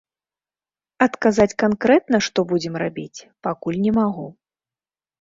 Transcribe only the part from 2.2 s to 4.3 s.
што будзем рабіць, пакуль не магу.